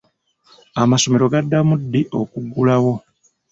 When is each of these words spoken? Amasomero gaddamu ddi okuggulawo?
Amasomero 0.81 1.25
gaddamu 1.33 1.73
ddi 1.83 2.01
okuggulawo? 2.19 2.93